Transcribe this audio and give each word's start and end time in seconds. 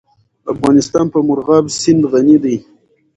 افغانستان 0.53 1.05
په 1.13 1.19
مورغاب 1.27 1.65
سیند 1.81 2.01
غني 2.11 2.37
دی. 2.43 2.55